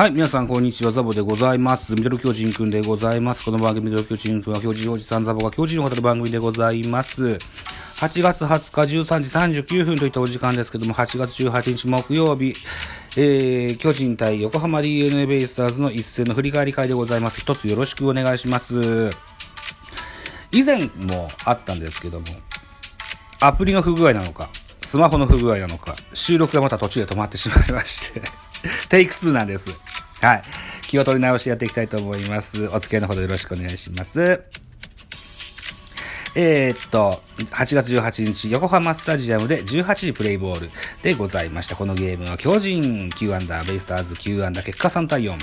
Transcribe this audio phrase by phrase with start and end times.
[0.00, 0.92] はい、皆さん、こんにちは。
[0.92, 1.94] ザボでございます。
[1.94, 3.44] ミドル巨人くんでございます。
[3.44, 7.22] この番組、ミドル巨人くんは、巨人おじさんザボが巨人を語る番組でございます。
[7.22, 12.54] 8月20日13時39分といったお時間ですけども、8月18日木曜日、
[13.18, 17.42] えー、巨人対横浜 DNA ベイスターズの一戦の振り返り会でございます。
[17.42, 19.10] 一つよろしくお願いします。
[20.50, 22.26] 以前もあったんですけども、
[23.40, 24.48] アプリの不具合なのか、
[24.80, 28.22] スマホの不具合なのか、収録がまた途中で止まってしまいまして、
[28.88, 29.89] テイク2なんです。
[30.20, 30.42] はい。
[30.86, 32.68] 気を取り直してやっていきたいと思います。
[32.68, 34.42] お付き合いのほどよろしくお願いします。
[36.34, 40.70] えー、っと、8月18日、横浜スタジアムで18時プレイボール
[41.02, 41.74] でございました。
[41.74, 45.36] このゲームは巨人9アンダー、ベイスターズ9アンダー、結果3対4。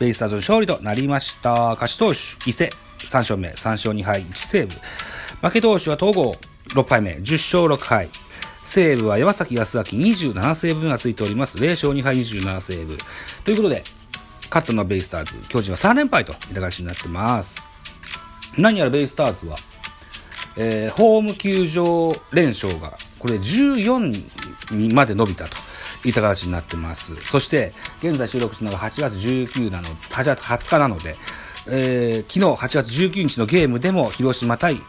[0.00, 1.70] ベイスターズの勝利となりました。
[1.80, 4.74] 勝ち投手、伊勢、3勝目、3勝2敗、1セーブ。
[5.46, 6.34] 負け投手は東郷、
[6.74, 8.08] 6敗目、10勝6敗。
[8.64, 11.56] セーブは山崎康明27セーブがついております。
[11.56, 12.98] 0勝2敗27セーブ。
[13.44, 13.82] ということで、
[14.50, 15.36] 勝ったのベイスターズ。
[15.48, 17.64] 巨人は3連敗といった形になってます。
[18.56, 19.56] 何やらベイスターズは、
[20.56, 25.56] えー、ホーム球場連勝が、これ14にまで伸びたと
[26.06, 27.14] いった形になってます。
[27.16, 31.16] そして、現在収録するのが8月19なの、8月20日なので、
[31.70, 34.80] えー、昨日8月19日のゲームでも広島対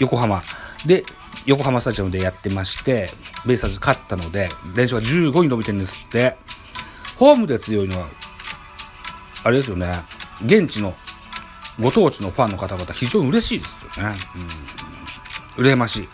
[0.00, 0.42] 横浜
[0.86, 1.04] で、
[1.46, 3.08] 横浜スタジアムでやってまして、
[3.46, 6.36] ベイスターズ勝ったので、連勝が15に伸びてるんですって。
[7.16, 8.08] ホームで強いのは、
[9.46, 9.92] あれですよね、
[10.44, 10.92] 現地の
[11.80, 14.16] ご当地のファンの方々、非常に嬉しいですよね。
[15.56, 16.08] うん、羨ましい。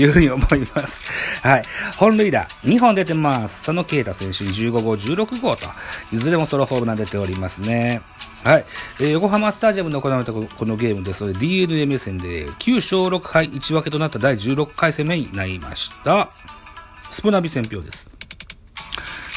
[0.00, 1.02] いうふうに思います。
[1.46, 1.64] はい。
[1.98, 3.56] 本塁打、2本出てます。
[3.56, 5.66] 佐野啓太選手に15号、16号と、
[6.12, 8.00] いずれもソロホームラン出ておりますね。
[8.42, 8.64] はい。
[9.00, 16.30] えー、横浜スタジアムで行われたこのゲームですので、DNA 目線で9勝6敗1分けとなった第16回戦目になりました。
[17.10, 18.08] スプナビ戦票です。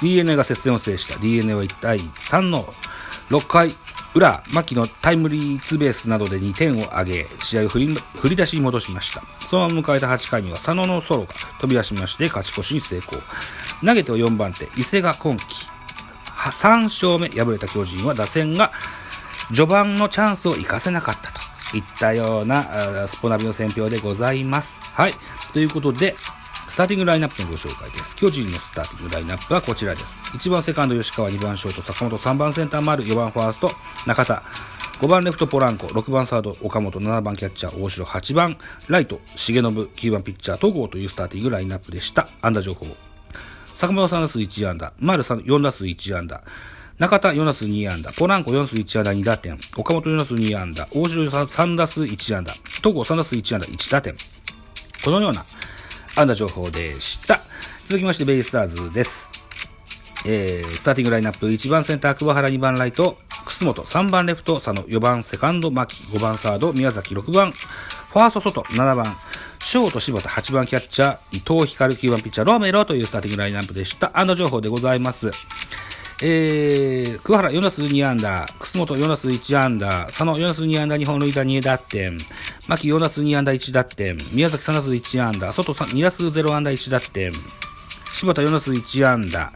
[0.01, 1.19] DNA が接戦を制した。
[1.19, 2.73] DNA は1対3の
[3.31, 3.73] 6回
[4.13, 9.23] 裏、牧のタイムリーツーベースなどで2点を挙げ、試合を振り振り出しに戻しました。
[9.49, 11.27] そのまま迎えた8回には佐野のソロが
[11.61, 13.21] 飛び出しまして勝ち越しに成功。
[13.85, 15.65] 投げては4番手、伊勢が今季
[16.35, 18.69] 3勝目、敗れた巨人は打線が
[19.47, 21.31] 序盤のチャンスを生かせなかった
[21.71, 24.81] といったようなスポナビの選評でございます。
[24.93, 25.13] はい。
[25.53, 26.17] ということで、
[26.71, 28.15] スターティングラインナップのご紹介です。
[28.15, 30.21] 巨人のスターティングラインナップはこちらです。
[30.37, 33.73] 1番セカンド吉川、2番ショート坂本、3番センター丸、4番ファースト
[34.07, 34.41] 中田、
[35.01, 42.29] 5番レフトポランコ、6番サード岡本、7番キャッチャー大城、8番ライト重信、9番ピッチャー戸郷というスターティングラインナップでした。
[42.41, 42.87] 安打情報。
[43.75, 46.41] 坂本3打数1安打、丸4打数1安打、
[46.99, 54.15] 中田4打数2安打、ポランコ4打数1安打2打点、岡本4打数2安打、大城3打数1安打、戸郷3打数1安打1打点。
[55.03, 55.43] このような
[56.16, 57.39] 安打情報でした。
[57.85, 59.29] 続きまして、ベイスターズです。
[60.25, 69.17] えー、スターティングラインナップ、1番センター、桑原、2番ライト、楠本、3番レフト、佐野、4番セカンド、牧、5番サード、宮崎、6番、ファースト、外、7番、
[69.59, 74.11] ショート、柴田、8番キャッチャー、伊藤光、9番ピッチャー、ロメロというスターティングラインナップでした。
[74.13, 75.31] 安打情報でございます。
[76.23, 82.17] えー、桑原4打数2安打、楠本4打数1安打、佐野4打数2安打、2本塁打2打点、
[82.67, 87.31] 牧4打数2安打1打点、宮崎3打数1安打、外2打数0安打1打点、
[88.13, 89.51] 柴田4打数1安打、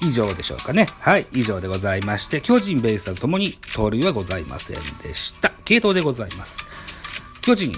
[0.00, 0.88] 以上でしょうかね。
[1.00, 5.52] はい、以上でございまして、巨人、ベイスターズともに盗塁はございませんでした。
[5.64, 6.64] 系統でございます。
[7.40, 7.72] 巨人、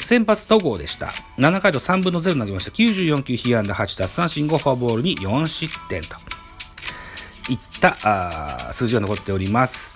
[0.00, 1.12] 先発戸郷でした。
[1.38, 2.70] 7回と3分の0投げました。
[2.70, 6.16] 94球、被安打8奪三振5フォアボールに4失点と。
[7.48, 9.95] いった数字が残っております。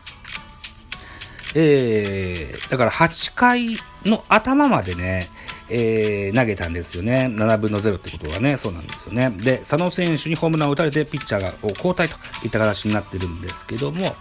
[1.55, 5.29] えー、だから8回の頭までね、
[5.69, 7.29] えー、投げたんですよね。
[7.31, 9.31] 7分の0ってことはね、そうなんですよね。
[9.31, 14.15] で、佐野選手にホームランを打たれて、ピッチャーが交代といった形になってるんですけども、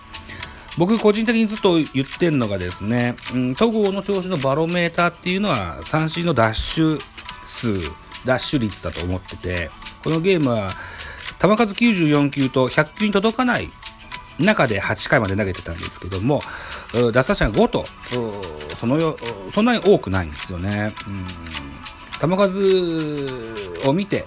[0.77, 6.99] 僕個人的にずっと言ってるのがですね、うん、戸郷の調子のバロメーターっていうのは三振のダッシュ
[7.47, 7.81] 数、
[8.25, 9.71] ダッシュ率だと思ってて、
[10.03, 10.71] このゲームは
[11.41, 13.69] 球数94球と100球に届かない
[14.39, 16.41] 中で8回まで投げてたんですけども、
[17.11, 17.85] 奪三振が5と、
[18.75, 19.17] そのよ、
[19.53, 20.93] そんなに多くないんですよね。
[22.21, 24.25] うん、球数を見て、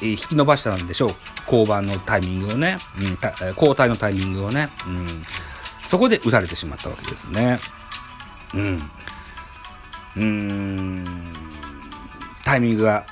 [0.00, 1.14] 引き伸ばしたんでしょう。
[1.46, 3.18] 降板のタイミングをね、うん、
[3.56, 5.06] 交代のタイミングをね、うん、
[5.86, 7.58] そこで打たれてしまったわけですね。
[8.54, 8.90] うん。
[10.16, 11.04] うん、
[12.44, 13.04] タイミングが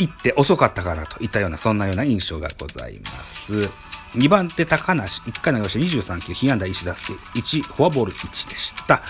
[0.00, 3.68] 行って遅かったかなといったような、そんなような印象がございます。
[4.16, 9.02] 2番手高梨、1回投げました23球、被安打1打数1、フォアボール1でした。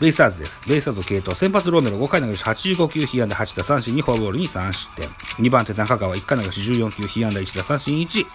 [0.00, 0.68] ベイスターズです。
[0.68, 5.08] ベイスターズ系統、先発ローメロ5回投げました85球、被安打8打三振2、フォアボールに3失点。
[5.38, 8.26] 2番手中川、1回投げました14球、被安打1打三振1、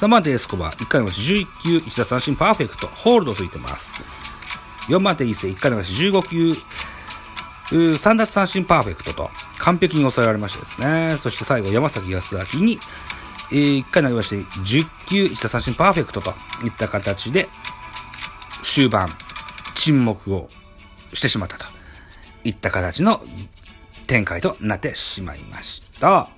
[0.00, 4.02] 3番手エスコバー、1回のうち11球、1打三振パーフェクト、ホールドついてます。
[4.88, 6.56] 4番手伊勢、1回のうち15球、
[7.70, 9.30] 3奪三振パーフェクトと
[9.62, 11.16] 完璧に抑えられましたですね。
[11.22, 12.78] そして最後、山崎康明に、
[13.52, 16.30] えー、1回投げまして、10球、1打三振パーフェクトと
[16.64, 17.48] いった形で、
[18.64, 19.08] 終盤、
[19.76, 20.48] 沈黙を
[21.14, 21.66] してしまったと
[22.42, 23.22] いった形の
[24.08, 26.28] 展開となってしまいました。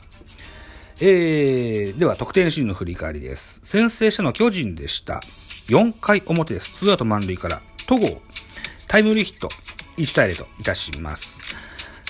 [1.00, 3.61] えー、では得点シーンの振り返りです。
[3.65, 5.23] 先制者の巨人でした。
[5.71, 6.73] 4回表です。
[6.75, 8.21] ツーアウト満塁から、戸郷、
[8.87, 9.49] タイムリーヒット、
[9.97, 11.41] 1対0といたします。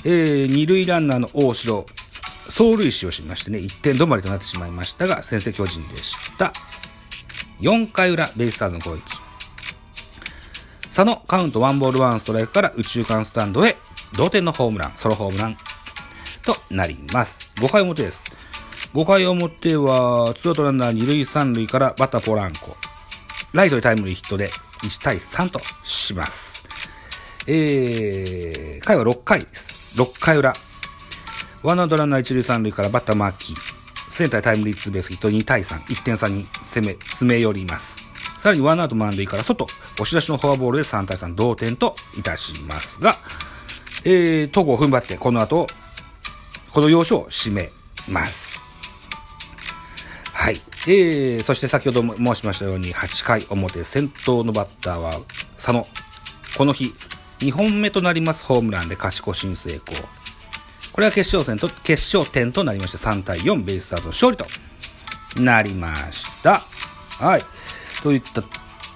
[0.05, 1.87] えー、二塁ランナーの大城、
[2.23, 6.53] 走塁死をしましてね、1点止まりとなってしまいましたが、先制巨人でした。
[7.61, 9.03] 4回裏、ベイスターズの攻撃。
[10.85, 13.77] 佐野、カウントワンボールワンストライクから宇宙間スタンドへ、
[14.17, 15.57] 同点のホームラン、ソロホームラン
[16.45, 17.53] となります。
[17.57, 18.25] 5回表です。
[18.93, 22.77] 5回表は、ツーアウトランナー2塁3塁からバッターポランコ。
[23.55, 24.51] ライトでタイムリーヒットで
[24.83, 26.65] 1対3とします。
[27.47, 29.74] えー、回は6回です。
[29.97, 30.55] 6回裏。
[31.63, 33.57] ワンアウトランナー1塁3塁からバッターマーキー。
[34.11, 35.83] センタータイムリーツーベースヒット2対3。
[35.85, 37.97] 1点差に攻め、詰め寄ります。
[38.41, 39.65] さらにワンアウト満塁から外。
[39.65, 43.15] 押し出しのフォアボールで3対3同点といたしますが、
[44.05, 45.69] えー、戸郷を踏ん張ってこの後、
[46.73, 47.71] この要所を締め
[48.13, 48.59] ます。
[50.33, 50.61] はい。
[50.87, 55.13] えー、そして先ほども申しましたように、8回表、先頭のバッターは
[55.57, 55.87] 佐野。
[56.59, 56.93] この日、
[57.45, 60.03] 2本目となりますホームランで勝ち越しに成功。
[60.93, 64.47] これは決勝戦と、決勝点となりまして3対4ベイスターズの勝利と
[65.43, 66.61] なりました。
[67.23, 67.43] はい。
[68.03, 68.43] といった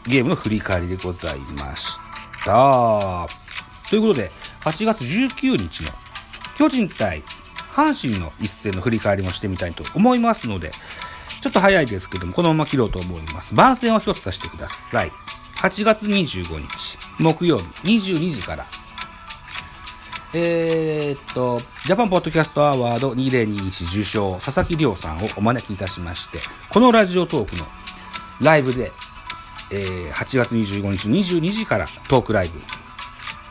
[0.07, 1.99] ゲームの振り返りでございまし
[2.45, 3.29] た。
[3.91, 4.31] ということで、
[4.61, 5.91] 8月19日の
[6.57, 7.23] 巨人対
[7.73, 10.71] 阪神の一戦の振り返りもしてみたいと思いますので、
[11.43, 13.55] ちょっと早いですけども、このまま切ろうと思います。
[13.55, 15.13] 番宣を一つさせてください。
[15.59, 17.65] 8月25日、木曜日、
[17.97, 18.67] 22時から、
[20.33, 26.39] えー、っと、ジャパンポッドキャストアワード2021受賞、佐々木亮さんをお招きいたしまして、
[26.71, 27.65] このラジオトークの
[28.41, 28.93] ライブで、
[29.73, 32.61] えー、8月25日22時からトークライブ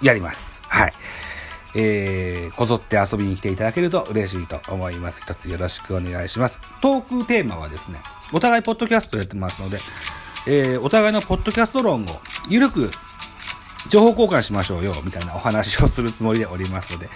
[0.01, 0.61] やります。
[0.69, 0.93] はい。
[1.75, 5.21] えー、こぞって遊びに来ていただけると嬉しいと思います。
[5.21, 6.61] 一つよろしくお願いします。
[6.81, 7.99] トークテーマはですね、
[8.31, 9.77] お互いポッドキャストやってますので、
[10.49, 12.05] えー、お互いのポッドキャスト論を
[12.47, 12.89] ゆるく
[13.89, 17.09] 情報交換しましょうよ、みたいなお話をするつもりでおりますので、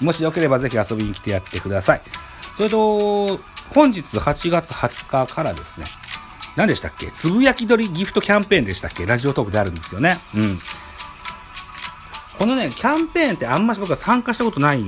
[0.00, 2.02] もしよければぜひ遊びに来てやってください。
[2.54, 3.38] それと、
[3.72, 5.86] 本日8月20日からですね、
[6.56, 7.10] 何でしたっけ？
[7.12, 9.06] つぶやき鳥ギフトキャンペーンでしたっけ？
[9.06, 10.16] ラジオトークであるんですよね。
[10.36, 10.58] うん。
[12.38, 14.84] このね、キャンペーンってあんまし僕は参加したことない、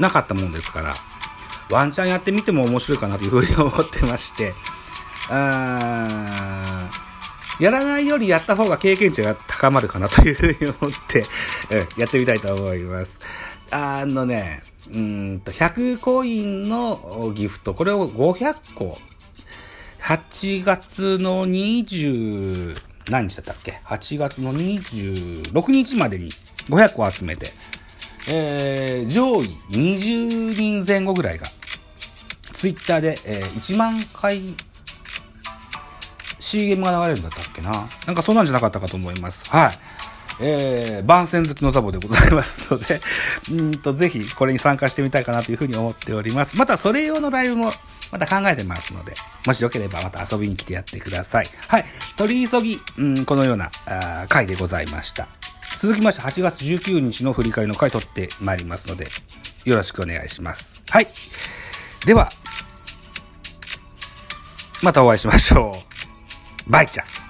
[0.00, 0.94] なかったもんですから、
[1.70, 4.54] ワンチャンやってみても面白いかなというふうに思ってまして、
[5.30, 6.90] あ
[7.58, 11.24] やらないよりやった方が経験値が高まるかなというふうに思って、
[11.70, 13.20] うん、やってみたいと思います。
[13.70, 14.62] あのね、
[14.92, 18.98] うんと、100コインのギフト、これを500個、
[20.00, 22.76] 8月の20、
[23.10, 26.30] 何日だったっけ ?8 月の26日までに
[26.68, 27.52] 500個集めて、
[28.28, 31.46] えー、上位20人前後ぐらいが、
[32.52, 34.40] ツイッターで、えー、1万回
[36.46, 39.50] CM が流れるんだったっけななんかそんなんじゃなかったかと思います。
[39.50, 39.78] はい。
[40.38, 43.00] えー、番宣好きのザボでございますので、
[43.50, 46.56] うんと、ぜひこれに参加してみたいかなというふうに思っております。
[46.56, 47.72] またそれ用のライブも
[48.12, 51.48] また考えてますので、もしよければまた遊びに来てやってください。
[51.66, 51.84] はい。
[52.16, 55.26] 取り急ぎ、うん、このようなあ回でございました。
[55.78, 59.08] 続きまして8月19日の振り返りの回取ってまいりますので、
[59.64, 60.80] よろしくお願いします。
[60.90, 61.06] はい。
[62.04, 62.30] では、
[64.82, 65.95] またお会いしましょう。
[66.66, 67.25] バイちゃん。